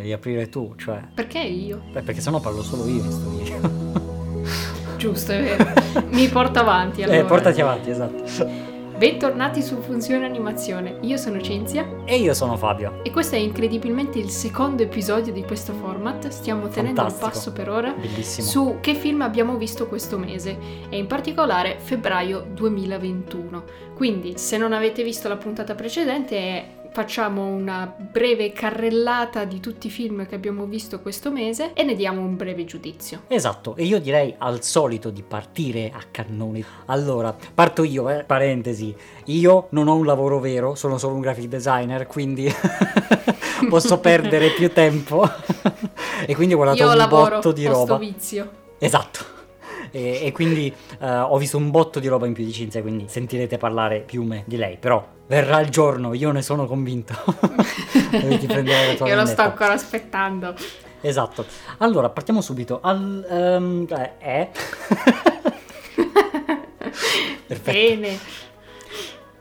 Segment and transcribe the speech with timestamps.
[0.00, 1.00] devi aprire tu, cioè.
[1.14, 1.82] Perché io?
[1.92, 3.98] Beh, perché sennò parlo solo io in sto video.
[4.96, 5.72] Giusto, è vero.
[6.10, 7.18] Mi porto avanti allora.
[7.18, 8.68] Eh, portati avanti, esatto.
[9.00, 10.98] Bentornati su Funzione Animazione.
[11.02, 13.02] Io sono Cinzia E io sono Fabio.
[13.02, 16.28] e questo è incredibilmente il secondo episodio di questo format.
[16.28, 17.26] Stiamo tenendo il Fantastico.
[17.30, 18.46] passo per ora Bellissimo.
[18.46, 20.58] su che film abbiamo visto questo mese
[20.90, 23.64] e in particolare febbraio 2021.
[23.94, 29.90] Quindi, se non avete visto la puntata precedente, facciamo una breve carrellata di tutti i
[29.90, 33.22] film che abbiamo visto questo mese e ne diamo un breve giudizio.
[33.28, 36.64] Esatto, e io direi al solito di partire a cannone.
[36.86, 38.94] Allora, parto io, eh, parentesi.
[39.26, 42.50] Io non ho un lavoro vero, sono solo un graphic designer, quindi
[43.68, 45.28] posso perdere più tempo.
[46.26, 47.98] e quindi ho guardato Io un lavoro, botto di ho sto roba.
[47.98, 48.50] vizio.
[48.78, 49.38] Esatto.
[49.90, 53.06] E, e quindi eh, ho visto un botto di roba in più di Cinzia, quindi
[53.08, 54.76] sentirete parlare più me di lei.
[54.78, 57.14] Però verrà il giorno, io ne sono convinto.
[58.12, 60.54] Io lo sto ancora aspettando.
[61.00, 61.44] Esatto.
[61.78, 62.80] Allora, partiamo subito.
[62.82, 64.48] Al, eh, eh.
[67.46, 67.70] Perfetto.
[67.70, 68.18] Bene.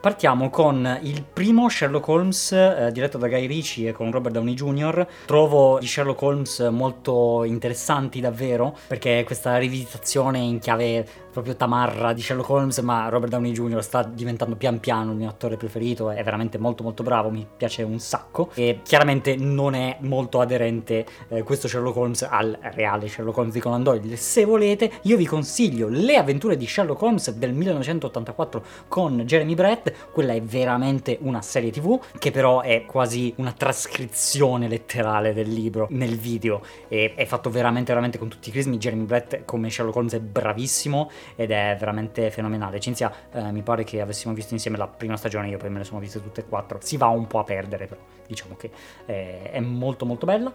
[0.02, 4.54] Partiamo con il primo Sherlock Holmes eh, diretto da Guy Ritchie e con Robert Downey
[4.54, 5.06] Jr.
[5.26, 12.22] Trovo gli Sherlock Holmes molto interessanti davvero perché questa rivisitazione in chiave proprio tamarra di
[12.22, 13.84] Sherlock Holmes ma Robert Downey Jr.
[13.84, 17.84] sta diventando pian piano il mio attore preferito, è veramente molto molto bravo, mi piace
[17.84, 23.38] un sacco e chiaramente non è molto aderente eh, questo Sherlock Holmes al reale Sherlock
[23.38, 24.16] Holmes di Conan Doyle.
[24.16, 29.89] Se volete io vi consiglio Le avventure di Sherlock Holmes del 1984 con Jeremy Brett
[30.12, 35.88] quella è veramente una serie tv che però è quasi una trascrizione letterale del libro
[35.92, 36.62] nel video.
[36.88, 38.78] E è fatto veramente veramente con tutti i crismi.
[38.78, 42.80] Jeremy Brett come Sherlock Holmes è bravissimo ed è veramente fenomenale.
[42.80, 45.84] Cinzia eh, mi pare che avessimo visto insieme la prima stagione io poi me le
[45.84, 46.80] sono viste tutte e quattro.
[46.82, 48.70] Si va un po' a perdere però diciamo che
[49.06, 50.52] eh, è molto molto bella.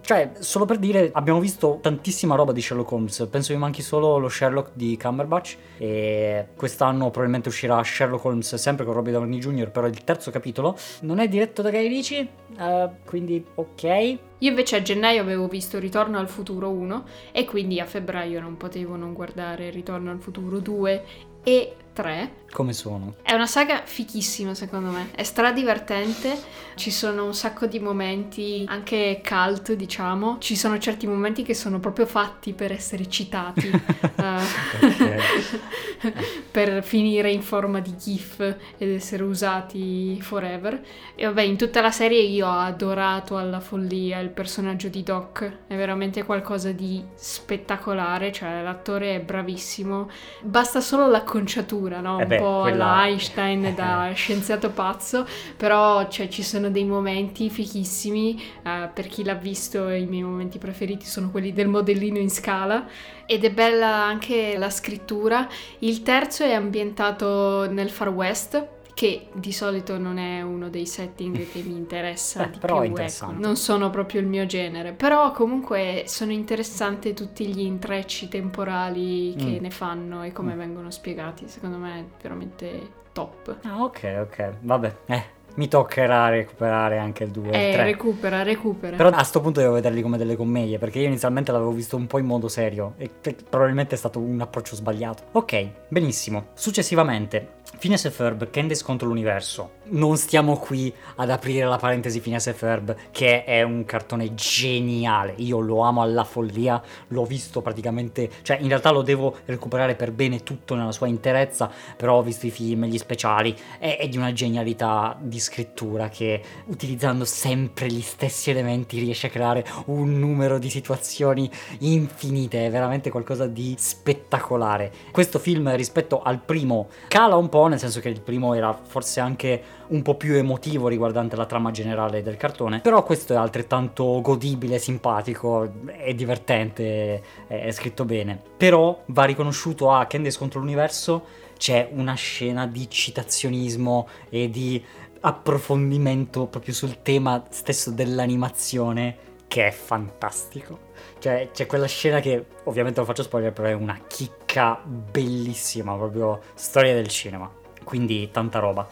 [0.00, 3.28] Cioè solo per dire abbiamo visto tantissima roba di Sherlock Holmes.
[3.30, 5.56] Penso mi manchi solo lo Sherlock di Cumberbatch.
[5.78, 9.70] E quest'anno probabilmente uscirà Sherlock Holmes con Robert Downey Jr.
[9.70, 12.28] però il terzo capitolo non è diretto da Guy Ritchie
[12.58, 14.18] eh, quindi ok Io
[14.48, 18.96] invece a gennaio avevo visto Ritorno al futuro 1 e quindi a febbraio non potevo
[18.96, 21.04] non guardare Ritorno al futuro 2
[21.44, 22.40] e 3.
[22.52, 23.14] Come sono.
[23.22, 26.38] È una saga fichissima secondo me, è stradivertente,
[26.74, 31.80] ci sono un sacco di momenti anche cult diciamo, ci sono certi momenti che sono
[31.80, 33.68] proprio fatti per essere citati,
[34.16, 36.12] eh,
[36.50, 40.80] per finire in forma di gif ed essere usati forever.
[41.14, 45.58] E vabbè, in tutta la serie io ho adorato alla follia il personaggio di Doc,
[45.66, 50.10] è veramente qualcosa di spettacolare, cioè l'attore è bravissimo,
[50.42, 52.20] basta solo l'acconciatura, no?
[52.20, 55.26] Eh beh, po' quella- Einstein da scienziato pazzo,
[55.56, 60.58] però cioè, ci sono dei momenti fichissimi, eh, per chi l'ha visto i miei momenti
[60.58, 62.86] preferiti sono quelli del modellino in scala
[63.26, 65.48] ed è bella anche la scrittura.
[65.80, 68.80] Il terzo è ambientato nel Far West.
[68.94, 72.80] Che di solito non è uno dei setting che mi interessa Eh, di però è
[72.80, 73.34] più, interessante.
[73.36, 73.44] ecco.
[73.46, 79.58] non sono proprio il mio genere, però comunque sono interessanti tutti gli intrecci temporali che
[79.58, 79.62] Mm.
[79.62, 80.58] ne fanno e come Mm.
[80.58, 83.58] vengono spiegati, secondo me è veramente top.
[83.64, 87.84] ah ok ok vabbè eh mi toccherà recuperare anche il 2 e il Eh, 3
[87.84, 88.96] recupera, recupera.
[88.96, 92.06] Però a sto punto devo vederli come delle commedie, perché io inizialmente l'avevo visto un
[92.06, 93.10] po' in modo serio e
[93.48, 95.24] probabilmente è stato un approccio sbagliato.
[95.32, 96.46] Ok, benissimo.
[96.54, 99.72] Successivamente, Phineas e Ferb, Candace contro l'universo.
[99.92, 105.34] Non stiamo qui ad aprire la parentesi Phineas e Ferb, che è un cartone geniale.
[105.36, 110.12] Io lo amo alla follia, l'ho visto praticamente, cioè in realtà lo devo recuperare per
[110.12, 114.16] bene tutto nella sua interezza, però ho visto i film, gli speciali, è, è di
[114.16, 120.58] una genialità di scrittura che utilizzando sempre gli stessi elementi riesce a creare un numero
[120.58, 121.50] di situazioni
[121.80, 124.90] infinite, è veramente qualcosa di spettacolare.
[125.10, 129.20] Questo film rispetto al primo cala un po', nel senso che il primo era forse
[129.20, 134.20] anche un po' più emotivo riguardante la trama generale del cartone, però questo è altrettanto
[134.20, 138.40] godibile, simpatico, è divertente, è scritto bene.
[138.56, 144.82] Però va riconosciuto a Candace contro l'universo c'è una scena di citazionismo e di
[145.20, 150.90] approfondimento proprio sul tema stesso dell'animazione che è fantastico.
[151.18, 156.40] Cioè, c'è quella scena che ovviamente non faccio spoiler, però è una chicca bellissima, proprio
[156.54, 157.48] storia del cinema.
[157.84, 158.88] Quindi tanta roba.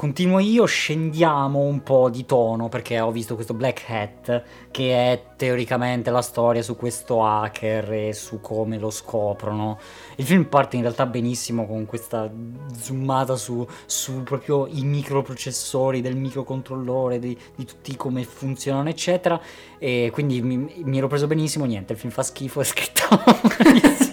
[0.00, 5.24] Continuo io, scendiamo un po' di tono perché ho visto questo Black Hat che è
[5.36, 9.78] teoricamente la storia su questo hacker e su come lo scoprono.
[10.16, 12.32] Il film parte in realtà benissimo con questa
[12.74, 19.38] zoomata su, su proprio i microprocessori del microcontrollore, di, di tutti come funzionano eccetera
[19.78, 24.08] e quindi mi, mi ero preso benissimo, niente, il film fa schifo, è scritto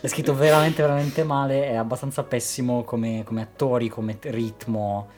[0.00, 5.08] è scritto veramente veramente male, è abbastanza pessimo come, come attori, come ritmo,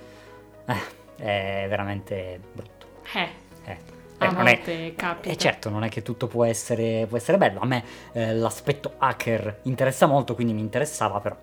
[0.66, 0.74] eh,
[1.16, 2.86] è veramente brutto.
[3.12, 3.28] Eh.
[3.64, 3.78] Eh.
[4.18, 5.30] A Eh, non volte è, capita.
[5.30, 7.60] eh, certo, non è che tutto può essere, può essere bello.
[7.60, 11.36] A me eh, l'aspetto hacker interessa molto, quindi mi interessava, però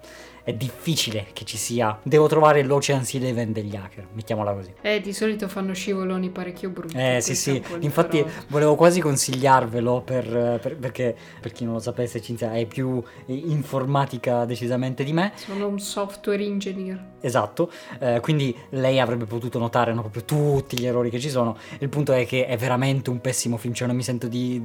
[0.44, 2.00] è difficile che ci sia.
[2.04, 4.74] Devo trovare l'Ocean's Eleven degli hacker, mettiamola così.
[4.82, 6.96] Eh, di solito fanno scivoloni parecchio brutti.
[6.98, 8.34] Eh sì sì, infatti però.
[8.48, 14.46] volevo quasi consigliarvelo per, per- perché per chi non lo sapesse Cinzia è più informatica
[14.46, 17.00] decisamente di me, Sono un software engineer.
[17.22, 21.58] esatto, eh, quindi lei avrebbe potuto notare no, proprio tutti gli errori che ci sono,
[21.80, 24.62] il punto è che è veramente un pessimo film, cioè non mi sento di...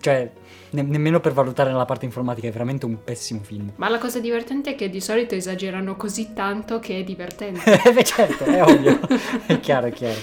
[0.00, 0.30] cioè
[0.70, 3.72] ne- nemmeno per valutare la parte informatica, è veramente un pessimo film.
[3.76, 7.80] Ma la cosa divertente è che di solito esagerano così tanto che è divertente.
[7.92, 8.98] Beh certo, è ovvio,
[9.46, 10.18] è chiaro, è chiaro.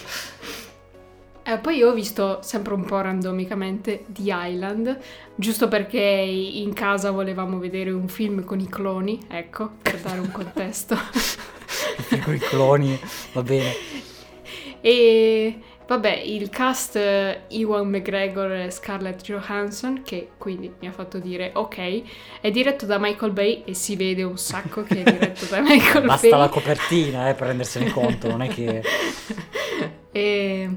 [1.48, 4.98] Eh, poi io ho visto sempre un po' randomicamente The Island,
[5.36, 10.32] giusto perché in casa volevamo vedere un film con i cloni, ecco, per dare un
[10.32, 10.98] contesto.
[12.24, 13.00] Con i cloni,
[13.34, 13.74] va bene.
[14.82, 21.20] e vabbè, il cast eh, Ewan McGregor e Scarlett Johansson, che quindi mi ha fatto
[21.20, 22.02] dire ok,
[22.42, 26.06] è diretto da Michael Bay e si vede un sacco che è diretto da Michael
[26.06, 26.40] Basta Bay.
[26.40, 28.84] la copertina eh, per rendersene conto, non è che...
[30.16, 30.70] E,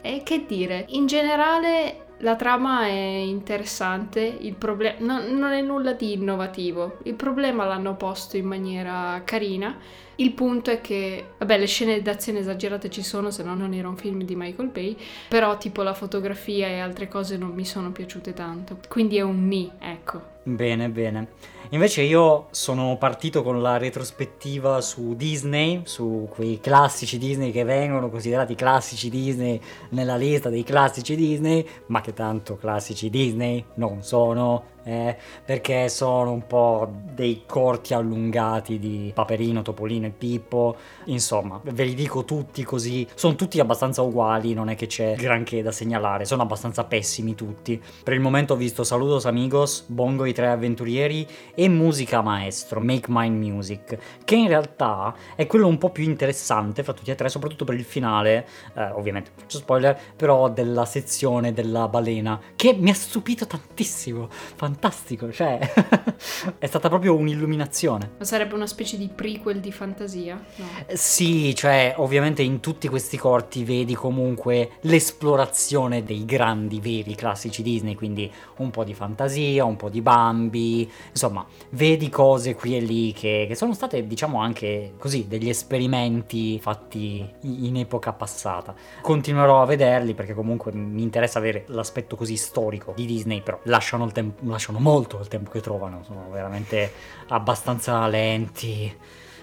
[0.00, 6.12] e che dire, in generale la trama è interessante, proble- no- non è nulla di
[6.12, 9.76] innovativo, il problema l'hanno posto in maniera carina,
[10.16, 13.88] il punto è che, vabbè, le scene d'azione esagerate ci sono, se no non era
[13.88, 14.96] un film di Michael Bay,
[15.28, 19.46] però tipo la fotografia e altre cose non mi sono piaciute tanto, quindi è un
[19.46, 20.35] ni, ecco.
[20.48, 21.30] Bene, bene.
[21.70, 28.08] Invece io sono partito con la retrospettiva su Disney, su quei classici Disney che vengono
[28.08, 34.75] considerati classici Disney nella lista dei classici Disney, ma che tanto classici Disney non sono,
[34.86, 40.76] eh, perché sono un po' dei corti allungati di Paperino, Topolino e Pippo.
[41.06, 45.60] Insomma, ve li dico tutti così, sono tutti abbastanza uguali, non è che c'è granché
[45.60, 47.82] da segnalare, sono abbastanza pessimi tutti.
[48.02, 53.06] Per il momento ho visto Saludos Amigos, Bongo i tre avventurieri e Musica Maestro, Make
[53.08, 57.28] Mine Music, che in realtà è quello un po' più interessante fra tutti e tre,
[57.28, 62.90] soprattutto per il finale, eh, ovviamente faccio spoiler, però della sezione della balena, che mi
[62.90, 64.28] ha stupito tantissimo,
[64.76, 65.58] fantastico, cioè
[66.58, 68.12] è stata proprio un'illuminazione.
[68.18, 70.38] Ma sarebbe una specie di prequel di fantasia?
[70.56, 70.64] No.
[70.92, 77.94] Sì, cioè ovviamente in tutti questi corti vedi comunque l'esplorazione dei grandi veri classici Disney,
[77.94, 83.12] quindi un po' di fantasia, un po' di Bambi, insomma, vedi cose qui e lì
[83.12, 88.74] che, che sono state diciamo anche così degli esperimenti fatti in epoca passata.
[89.00, 94.04] Continuerò a vederli perché comunque mi interessa avere l'aspetto così storico di Disney, però lasciano,
[94.04, 96.92] il tempo, lasciano molto il tempo che trovano, sono veramente
[97.28, 98.92] abbastanza lenti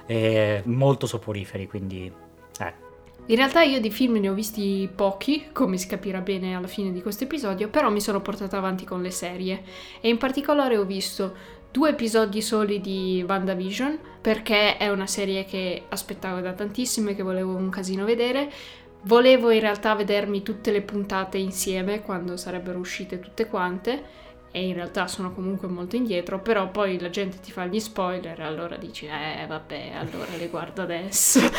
[0.05, 2.11] e molto soporiferi, quindi
[2.59, 2.73] eh.
[3.27, 6.91] In realtà io di film ne ho visti pochi, come si capirà bene alla fine
[6.91, 9.63] di questo episodio, però mi sono portata avanti con le serie
[10.01, 15.83] e in particolare ho visto due episodi soli di WandaVision perché è una serie che
[15.87, 18.51] aspettavo da tantissimo e che volevo un casino vedere.
[19.03, 24.22] Volevo in realtà vedermi tutte le puntate insieme quando sarebbero uscite tutte quante
[24.55, 28.39] e in realtà sono comunque molto indietro, però poi la gente ti fa gli spoiler
[28.39, 31.39] e allora dici eh vabbè, allora le guardo adesso.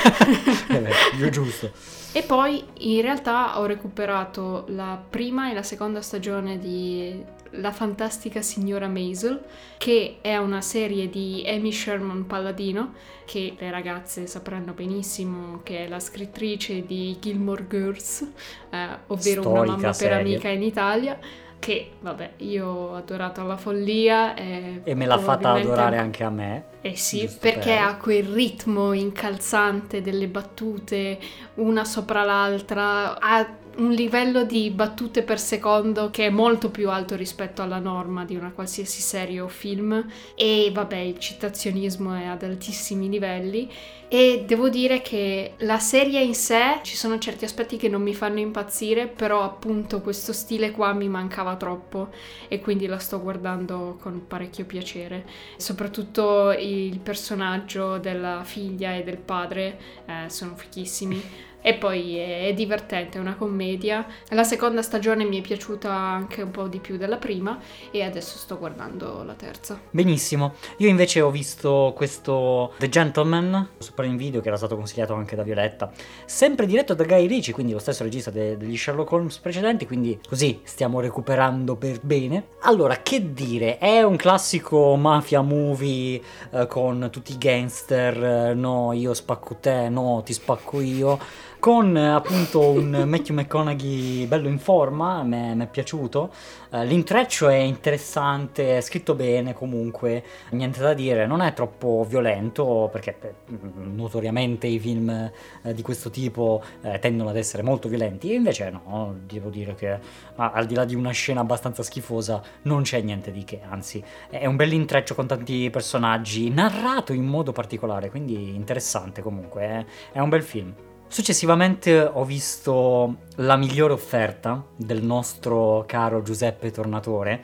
[1.24, 1.70] Eh giusto.
[2.12, 7.20] E poi in realtà ho recuperato la prima e la seconda stagione di
[7.56, 9.42] La fantastica signora Maisel,
[9.78, 15.88] che è una serie di Amy Sherman Palladino, che le ragazze sapranno benissimo che è
[15.88, 18.22] la scrittrice di Gilmore Girls,
[18.70, 20.18] eh, ovvero Storica una mamma per serie.
[20.18, 21.18] amica in Italia,
[21.64, 24.34] che vabbè io ho adorato alla follia.
[24.34, 26.64] E, E me l'ha fatta adorare anche a me.
[26.86, 31.18] Eh sì, Giusto perché per- ha quel ritmo incalzante delle battute,
[31.54, 37.16] una sopra l'altra, ha un livello di battute per secondo che è molto più alto
[37.16, 42.42] rispetto alla norma di una qualsiasi serie o film e vabbè il citazionismo è ad
[42.44, 43.68] altissimi livelli
[44.06, 48.14] e devo dire che la serie in sé ci sono certi aspetti che non mi
[48.14, 52.10] fanno impazzire però appunto questo stile qua mi mancava troppo
[52.48, 55.26] e quindi la sto guardando con parecchio piacere.
[55.56, 61.22] Soprattutto il personaggio della figlia e del padre eh, sono fichissimi.
[61.66, 64.06] E poi è, divertente, è una commedia.
[64.28, 67.58] La seconda stagione mi è piaciuta anche un po' di più della prima
[67.90, 69.80] e adesso sto guardando la terza.
[69.90, 70.56] Benissimo.
[70.76, 75.36] Io invece ho visto questo The Gentleman su Prime Video che era stato consigliato anche
[75.36, 75.90] da Violetta,
[76.26, 80.20] sempre diretto da Guy Ritchie, quindi lo stesso regista de- degli Sherlock Holmes precedenti, quindi
[80.28, 82.48] così stiamo recuperando per bene.
[82.64, 88.92] Allora, che dire, è un classico mafia movie eh, con tutti i gangster, eh, no,
[88.92, 91.18] io spacco te, no, ti spacco io
[91.64, 96.30] con appunto un Matthew McConaughey bello in forma, mi è piaciuto.
[96.68, 102.90] Uh, l'intreccio è interessante, è scritto bene comunque, niente da dire, non è troppo violento
[102.92, 103.34] perché eh,
[103.82, 109.14] notoriamente i film eh, di questo tipo eh, tendono ad essere molto violenti invece no,
[109.24, 109.98] devo dire che
[110.34, 114.44] al di là di una scena abbastanza schifosa non c'è niente di che, anzi è
[114.44, 120.42] un bell'intreccio con tanti personaggi, narrato in modo particolare, quindi interessante comunque, è un bel
[120.42, 120.74] film.
[121.14, 127.40] Successivamente ho visto la migliore offerta del nostro caro Giuseppe Tornatore.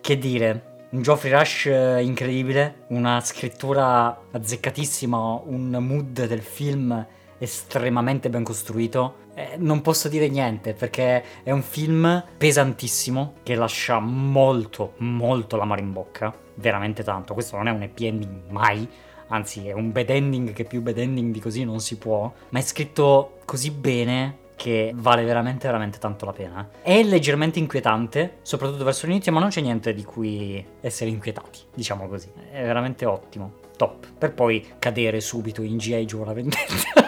[0.00, 1.64] Che dire, un Geoffrey Rush
[2.00, 7.04] incredibile, una scrittura azzeccatissima, un mood del film
[7.38, 9.26] estremamente ben costruito.
[9.34, 15.80] Eh, non posso dire niente perché è un film pesantissimo che lascia molto, molto l'amaro
[15.80, 17.34] in bocca, veramente tanto.
[17.34, 18.88] Questo non è un ending mai,
[19.28, 22.58] anzi è un bad ending che più bad ending di così non si può, ma
[22.58, 26.68] è scritto così bene che vale veramente veramente tanto la pena.
[26.82, 32.08] È leggermente inquietante, soprattutto verso l'inizio, ma non c'è niente di cui essere inquietati, diciamo
[32.08, 32.28] così.
[32.50, 36.04] È veramente ottimo, top, per poi cadere subito in G.I.
[36.04, 37.06] Joe la vendetta.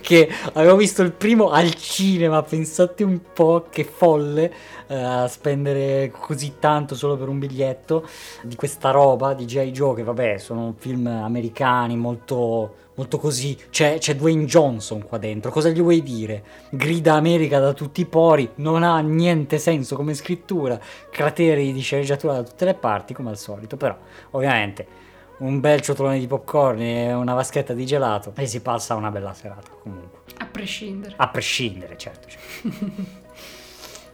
[0.00, 4.52] che avevo visto il primo al cinema, pensate un po' che folle
[4.88, 8.06] uh, spendere così tanto solo per un biglietto
[8.42, 9.70] di questa roba di J.
[9.70, 13.56] Joe, che vabbè sono film americani molto molto così.
[13.70, 15.50] C'è, c'è, Dwayne Johnson qua dentro.
[15.50, 16.42] Cosa gli vuoi dire?
[16.70, 20.78] Grida America da tutti i pori, non ha niente senso come scrittura,
[21.10, 23.76] crateri di sceneggiatura da tutte le parti, come al solito.
[23.76, 23.96] Però,
[24.32, 24.86] ovviamente,
[25.38, 29.34] un bel ciotolone di popcorn e una vaschetta di gelato e si passa una bella
[29.34, 30.20] serata comunque.
[30.38, 31.14] A prescindere.
[31.16, 32.28] A prescindere, certo.
[32.28, 33.04] certo.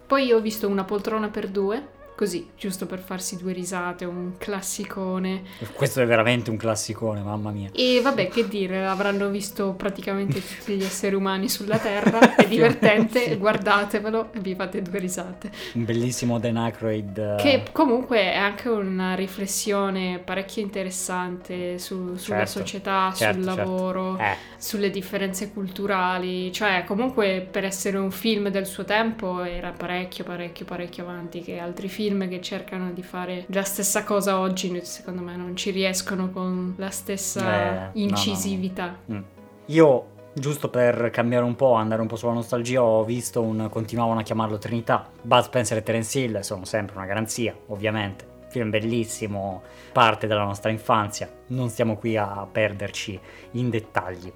[0.06, 5.42] Poi ho visto una poltrona per due Così, giusto per farsi due risate, un classicone.
[5.72, 7.70] Questo è veramente un classicone, mamma mia.
[7.72, 13.36] E vabbè, che dire, avranno visto praticamente tutti gli esseri umani sulla Terra, è divertente,
[13.38, 15.50] guardatevelo e vi fate due risate.
[15.72, 17.18] Un bellissimo Dan Aykroyd.
[17.18, 17.42] Eh.
[17.42, 23.60] Che comunque è anche una riflessione parecchio interessante su, sulla certo, società, certo, sul certo.
[23.60, 24.40] lavoro, certo.
[24.40, 24.54] eh.
[24.58, 30.66] sulle differenze culturali, cioè comunque per essere un film del suo tempo era parecchio, parecchio,
[30.66, 35.22] parecchio avanti che altri film film che cercano di fare la stessa cosa oggi, secondo
[35.22, 38.96] me non ci riescono con la stessa eh, incisività.
[39.06, 39.18] No, no.
[39.18, 39.22] Mm.
[39.66, 43.68] Io Giusto per cambiare un po', andare un po' sulla nostalgia, ho visto un.
[43.70, 45.06] continuavano a chiamarlo Trinità.
[45.20, 48.24] Bud Spencer e Terence Hill sono sempre una garanzia, ovviamente.
[48.48, 49.60] Film bellissimo,
[49.92, 51.30] parte della nostra infanzia.
[51.48, 53.20] Non stiamo qui a perderci
[53.52, 54.32] in dettagli.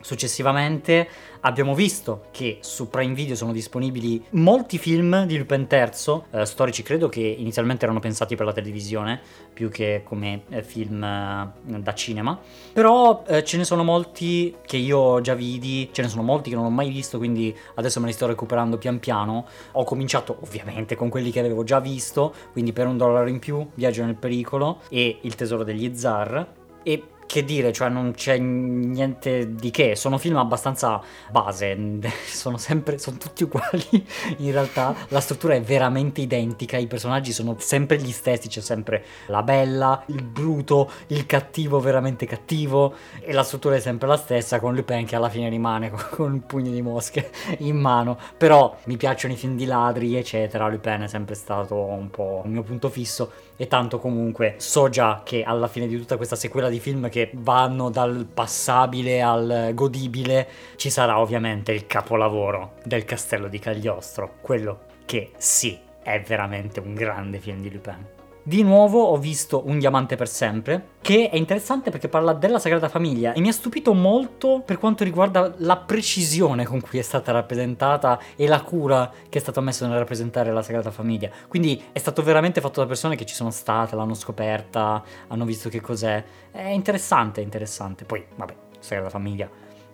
[0.00, 1.08] Successivamente
[1.40, 6.82] abbiamo visto che su Prime Video sono disponibili molti film di Lupin III, eh, storici
[6.82, 9.20] credo che inizialmente erano pensati per la televisione
[9.52, 11.50] più che come eh, film eh,
[11.80, 12.38] da cinema,
[12.72, 16.56] però eh, ce ne sono molti che io già vidi, ce ne sono molti che
[16.56, 19.46] non ho mai visto, quindi adesso me li sto recuperando pian piano.
[19.72, 23.66] Ho cominciato ovviamente con quelli che avevo già visto, quindi per un dollaro in più,
[23.74, 29.54] Viaggio nel pericolo e Il tesoro degli zar e che dire, cioè non c'è niente
[29.54, 31.76] di che, sono film abbastanza base,
[32.26, 33.86] sono sempre, sono tutti uguali.
[34.38, 39.04] In realtà, la struttura è veramente identica, i personaggi sono sempre gli stessi, c'è sempre
[39.26, 44.58] la bella, il bruto, il cattivo veramente cattivo e la struttura è sempre la stessa
[44.58, 48.96] con Lupin che alla fine rimane con un pugno di mosche in mano, però mi
[48.96, 52.88] piacciono i film di ladri eccetera, Lupin è sempre stato un po' il mio punto
[52.88, 53.30] fisso
[53.60, 57.30] e tanto comunque so già che alla fine di tutta questa sequela di film che
[57.34, 64.86] vanno dal passabile al godibile ci sarà ovviamente il capolavoro del castello di Cagliostro, quello
[65.04, 68.17] che sì è veramente un grande film di Lupin.
[68.48, 72.88] Di nuovo ho visto Un diamante per sempre, che è interessante perché parla della Sagrada
[72.88, 77.30] Famiglia e mi ha stupito molto per quanto riguarda la precisione con cui è stata
[77.30, 81.30] rappresentata e la cura che è stata messa nel rappresentare la Sagrada Famiglia.
[81.46, 85.68] Quindi è stato veramente fatto da persone che ci sono state, l'hanno scoperta, hanno visto
[85.68, 86.24] che cos'è.
[86.50, 88.06] È interessante, interessante.
[88.06, 89.46] Poi, vabbè, Sagrada Famiglia,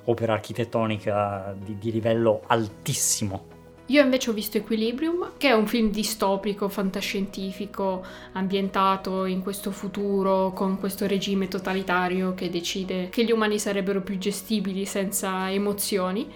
[0.05, 3.54] opera architettonica di, di livello altissimo
[3.89, 10.53] Io invece ho visto Equilibrium, che è un film distopico, fantascientifico, ambientato in questo futuro
[10.55, 16.33] con questo regime totalitario che decide che gli umani sarebbero più gestibili senza emozioni.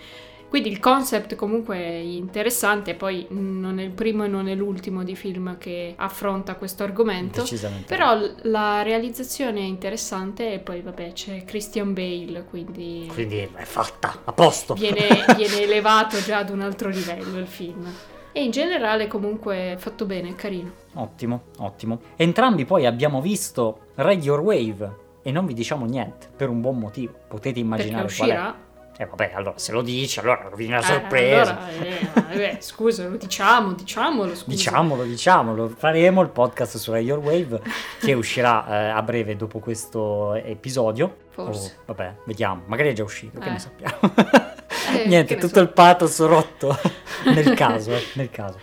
[0.49, 5.05] Quindi il concept comunque è interessante, poi non è il primo e non è l'ultimo
[5.05, 7.43] di film che affronta questo argomento.
[7.43, 7.85] Decisamente.
[7.95, 14.23] Però la realizzazione è interessante e poi vabbè c'è Christian Bale, quindi, Quindi è fatta,
[14.25, 14.73] a posto.
[14.75, 17.87] viene, viene elevato già ad un altro livello il film.
[18.33, 20.73] E in generale comunque è fatto bene, è carino.
[20.95, 22.01] Ottimo, ottimo.
[22.17, 27.13] Entrambi poi abbiamo visto Your Wave e non vi diciamo niente, per un buon motivo.
[27.13, 28.55] Potete Perché immaginare qual è.
[28.93, 28.97] Uscirà.
[29.01, 31.57] Eh vabbè, allora se lo dici, allora rovini la Eh, sorpresa.
[31.59, 34.45] allora, eh, vabbè, scusa, lo diciamo, diciamolo, scusa.
[34.51, 37.61] Diciamolo, diciamolo, faremo il podcast su Your Wave
[38.01, 41.17] che uscirà eh, a breve dopo questo episodio.
[41.31, 41.77] Forse.
[41.87, 43.53] O, vabbè, vediamo, magari è già uscito, che Eh.
[43.53, 43.99] ne sappiamo.
[44.91, 45.61] Eh, Niente, che ne tutto so.
[45.61, 46.75] il pathos rotto
[47.35, 48.59] nel caso, eh, nel caso.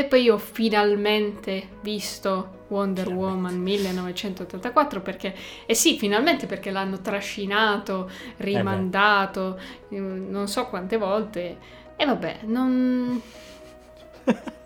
[0.00, 3.34] E poi io ho finalmente visto Wonder Finalmente.
[3.34, 5.34] Woman 1984 perché,
[5.66, 11.58] eh sì, finalmente perché l'hanno trascinato, rimandato, eh, non so quante volte.
[11.96, 13.20] E vabbè, non...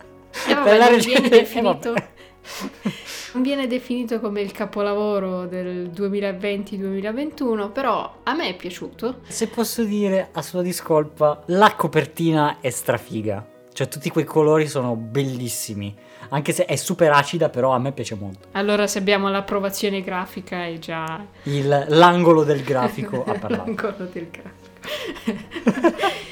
[0.47, 1.95] E vabbè, non viene eh, definito...
[3.35, 9.23] Non viene definito come il capolavoro del 2020-2021, però a me è piaciuto.
[9.27, 13.54] Se posso dire a sua discolpa, la copertina è strafiga.
[13.75, 15.95] Cioè, tutti quei colori sono bellissimi.
[16.29, 18.47] Anche se è super acida, però a me piace molto.
[18.53, 23.65] Allora, se abbiamo l'approvazione grafica è già Il- l'angolo del grafico ha parlato.
[23.67, 25.93] L'angolo del grafico.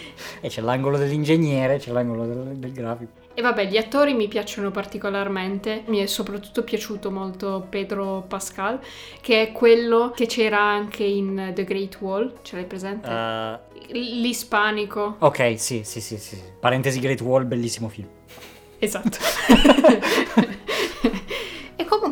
[0.44, 3.12] E c'è l'angolo dell'ingegnere, c'è l'angolo del, del grafico.
[3.35, 5.85] E vabbè, gli attori mi piacciono particolarmente.
[5.87, 8.79] Mi è soprattutto piaciuto molto Pedro Pascal,
[9.23, 12.35] che è quello che c'era anche in The Great Wall.
[12.43, 13.09] Ce l'hai presente?
[13.09, 13.59] Eh,
[13.99, 15.17] L'ispanico.
[15.19, 16.39] ok, sì, sì, sì, sì.
[16.61, 18.09] Parentesi Great Wall, bellissimo film.
[18.79, 19.19] Esatto.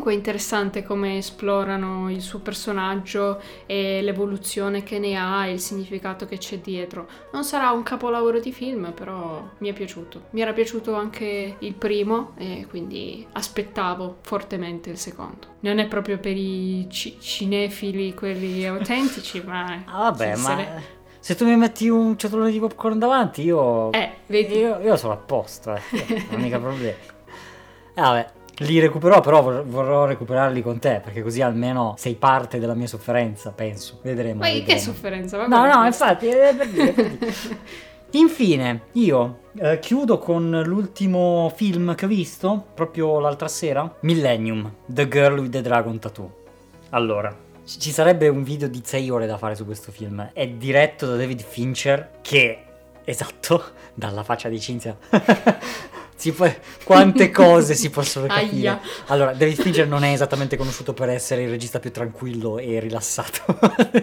[0.01, 6.25] Comunque interessante come esplorano il suo personaggio e l'evoluzione che ne ha e il significato
[6.25, 7.07] che c'è dietro.
[7.33, 10.23] Non sarà un capolavoro di film, però mi è piaciuto.
[10.31, 15.57] Mi era piaciuto anche il primo e quindi aspettavo fortemente il secondo.
[15.59, 19.83] Non è proprio per i ci- cinefili, quelli autentici, ma...
[19.85, 20.83] Ah, vabbè, se ma ne-
[21.19, 23.91] se tu mi metti un ciotolone di popcorn davanti, io...
[23.91, 24.55] Eh, vedi?
[24.57, 25.81] Io, io sono a posto, eh.
[26.31, 26.87] Non ho mica problemi.
[27.93, 32.59] Eh, vabbè, li recuperò, però vor- vorrò recuperarli con te, perché così almeno sei parte
[32.59, 33.99] della mia sofferenza, penso.
[34.01, 34.39] Vedremo.
[34.39, 34.79] Ma che vedremo.
[34.79, 35.37] sofferenza?
[35.37, 37.29] Va No, no, infatti, è per dire, per dire.
[38.13, 45.07] Infine, io eh, chiudo con l'ultimo film che ho visto proprio l'altra sera, Millennium, The
[45.07, 46.39] Girl with the Dragon Tattoo.
[46.89, 50.31] Allora, ci ci sarebbe un video di 6 ore da fare su questo film.
[50.33, 52.63] È diretto da David Fincher, che,
[53.05, 54.97] esatto, dalla faccia di Cinzia.
[56.31, 56.53] Può-
[56.83, 58.67] quante cose si possono capire.
[58.67, 58.81] Aia.
[59.07, 63.41] Allora, David Fincher non è esattamente conosciuto per essere il regista più tranquillo e rilassato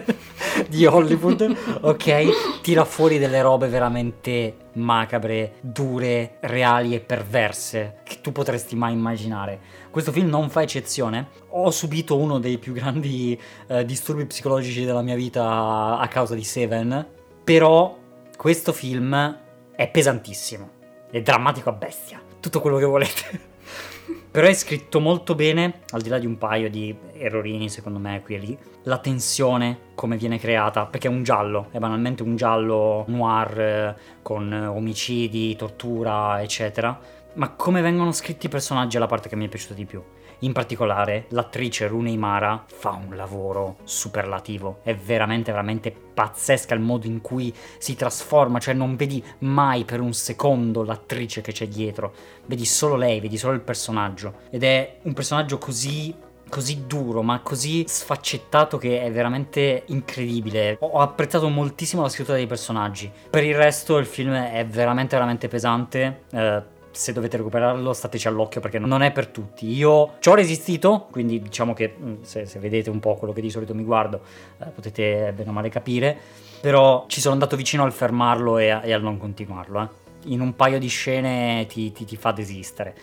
[0.67, 2.59] di Hollywood, ok?
[2.61, 9.59] Tira fuori delle robe veramente macabre, dure, reali e perverse che tu potresti mai immaginare.
[9.89, 11.29] Questo film non fa eccezione.
[11.49, 16.43] Ho subito uno dei più grandi eh, disturbi psicologici della mia vita a causa di
[16.43, 17.07] Seven,
[17.43, 17.97] però
[18.35, 19.37] questo film
[19.75, 20.69] è pesantissimo,
[21.11, 23.47] è drammatico a bestia, tutto quello che volete.
[24.31, 28.21] Però è scritto molto bene, al di là di un paio di errorini secondo me
[28.23, 28.57] qui e lì.
[28.83, 33.95] La tensione, come viene creata, perché è un giallo, è banalmente un giallo noir eh,
[34.21, 36.99] con omicidi, tortura, eccetera.
[37.33, 40.03] Ma come vengono scritti i personaggi è la parte che mi è piaciuta di più.
[40.39, 44.79] In particolare, l'attrice Rooney Mara fa un lavoro superlativo.
[44.83, 48.59] È veramente, veramente pazzesca il modo in cui si trasforma.
[48.59, 52.13] Cioè, non vedi mai per un secondo l'attrice che c'è dietro.
[52.45, 54.35] Vedi solo lei, vedi solo il personaggio.
[54.49, 60.77] Ed è un personaggio così così duro, ma così sfaccettato che è veramente incredibile.
[60.79, 63.11] Ho apprezzato moltissimo la scrittura dei personaggi.
[63.29, 66.23] Per il resto il film è veramente veramente pesante.
[66.31, 69.71] Eh, se dovete recuperarlo stateci all'occhio perché non è per tutti.
[69.71, 73.41] Io ci ho resistito, quindi diciamo che mm, se, se vedete un po' quello che
[73.41, 74.21] di solito mi guardo
[74.59, 76.17] eh, potete bene o male capire.
[76.61, 79.81] Però ci sono andato vicino al fermarlo e, e al non continuarlo.
[79.81, 79.87] eh.
[80.31, 82.93] In un paio di scene ti, ti- ti fa desistere.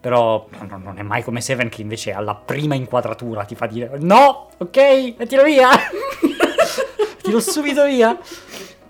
[0.00, 3.90] Però no, non è mai come Seven che invece alla prima inquadratura ti fa dire
[4.00, 5.68] no, ok, mettilo via.
[7.22, 8.18] Tiro subito via.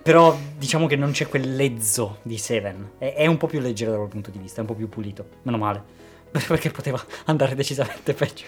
[0.04, 2.90] Però diciamo che non c'è quel lezzo di Seven.
[2.98, 4.86] È, è un po' più leggero da quel punto di vista, è un po' più
[4.90, 5.26] pulito.
[5.44, 5.82] Meno male.
[6.46, 8.44] Perché poteva andare decisamente peggio.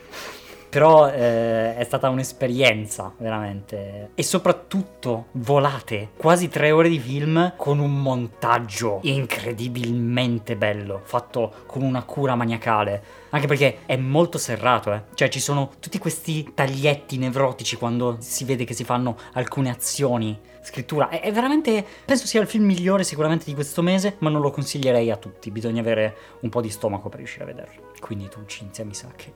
[0.77, 4.11] Però eh, è stata un'esperienza, veramente.
[4.15, 11.81] E soprattutto volate quasi tre ore di film con un montaggio incredibilmente bello, fatto con
[11.81, 13.03] una cura maniacale.
[13.31, 15.03] Anche perché è molto serrato, eh.
[15.15, 20.39] Cioè ci sono tutti questi taglietti nevrotici quando si vede che si fanno alcune azioni.
[20.61, 21.09] Scrittura.
[21.09, 21.83] È, è veramente.
[22.05, 25.51] Penso sia il film migliore sicuramente di questo mese, ma non lo consiglierei a tutti.
[25.51, 27.93] Bisogna avere un po' di stomaco per riuscire a vederlo.
[27.99, 29.33] Quindi tu, Cinzia, mi sa che.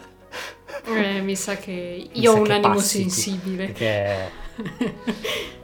[1.26, 3.66] Mi sa che Mi io sa ho un animo passi tu, sensibile.
[3.66, 4.30] Perché.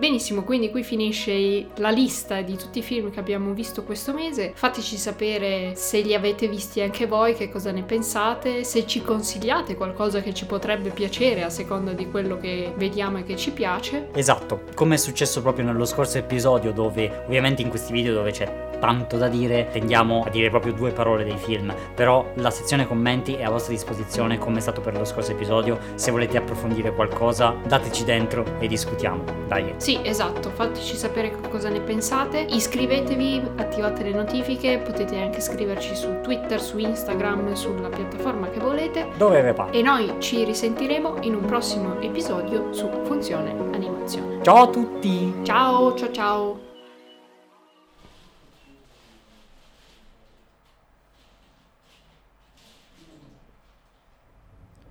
[0.00, 4.52] Benissimo, quindi qui finisce la lista di tutti i film che abbiamo visto questo mese.
[4.54, 9.76] Fateci sapere se li avete visti anche voi, che cosa ne pensate, se ci consigliate
[9.76, 14.08] qualcosa che ci potrebbe piacere a seconda di quello che vediamo e che ci piace.
[14.14, 18.68] Esatto, come è successo proprio nello scorso episodio, dove ovviamente in questi video dove c'è
[18.80, 21.72] tanto da dire, tendiamo a dire proprio due parole dei film.
[21.94, 25.78] Però la sezione commenti è a vostra disposizione, come è stato per lo scorso episodio.
[25.94, 29.22] Se volete approfondire qualcosa, dateci dentro e discutiamo.
[29.46, 29.74] Dai.
[29.76, 32.40] Sì, esatto, fateci sapere cosa ne pensate.
[32.40, 39.08] Iscrivetevi, attivate le notifiche, potete anche scriverci su Twitter, su Instagram, sulla piattaforma che volete.
[39.16, 39.72] Dove ve pare?
[39.72, 44.42] E noi ci risentiremo in un prossimo episodio su Funzione Animazione.
[44.42, 45.34] Ciao a tutti!
[45.42, 46.60] Ciao, ciao, ciao!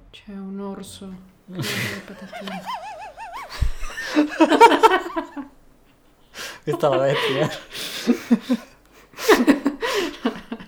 [0.09, 1.11] C'è un orso.
[1.49, 1.61] le
[2.05, 2.87] patatine.
[6.65, 7.49] Esta la bestia.